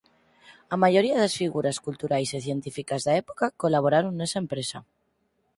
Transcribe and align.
A 0.73 0.75
maioría 0.83 1.19
das 1.23 1.37
figuras 1.41 1.77
culturais 1.85 2.29
e 2.37 2.39
científicas 2.47 3.01
da 3.07 3.13
época 3.21 3.45
colaboraron 3.61 4.13
nesa 4.15 4.41
empresa. 4.43 4.77